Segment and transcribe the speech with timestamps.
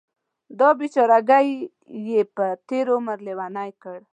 [0.59, 1.47] دا بیچارګۍ
[2.07, 3.99] یې په تېر عمر لیونۍ کړه.